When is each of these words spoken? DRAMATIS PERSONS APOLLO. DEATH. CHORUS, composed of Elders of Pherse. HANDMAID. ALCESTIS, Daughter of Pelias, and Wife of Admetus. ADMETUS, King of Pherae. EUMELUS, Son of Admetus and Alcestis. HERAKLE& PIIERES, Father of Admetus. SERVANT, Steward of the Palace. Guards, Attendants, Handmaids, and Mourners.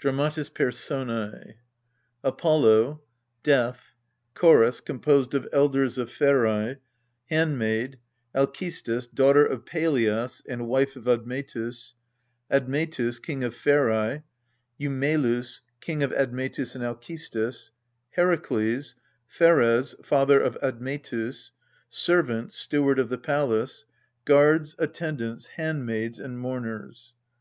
DRAMATIS 0.00 0.48
PERSONS 0.50 1.54
APOLLO. 2.24 3.02
DEATH. 3.44 3.94
CHORUS, 4.34 4.80
composed 4.80 5.32
of 5.32 5.46
Elders 5.52 5.96
of 5.96 6.10
Pherse. 6.10 6.78
HANDMAID. 7.30 8.00
ALCESTIS, 8.34 9.06
Daughter 9.14 9.46
of 9.46 9.64
Pelias, 9.64 10.42
and 10.48 10.66
Wife 10.66 10.96
of 10.96 11.06
Admetus. 11.06 11.94
ADMETUS, 12.50 13.20
King 13.22 13.44
of 13.44 13.54
Pherae. 13.54 14.24
EUMELUS, 14.78 15.60
Son 15.86 16.02
of 16.02 16.12
Admetus 16.14 16.74
and 16.74 16.82
Alcestis. 16.82 17.70
HERAKLE& 18.16 18.86
PIIERES, 19.32 20.04
Father 20.04 20.40
of 20.40 20.58
Admetus. 20.60 21.52
SERVANT, 21.88 22.52
Steward 22.52 22.98
of 22.98 23.08
the 23.08 23.18
Palace. 23.18 23.84
Guards, 24.24 24.74
Attendants, 24.80 25.46
Handmaids, 25.46 26.18
and 26.18 26.40
Mourners. 26.40 27.14